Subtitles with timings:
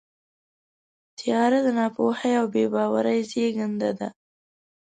[1.17, 4.07] تیاره د ناپوهۍ او بېباورۍ زېږنده ده.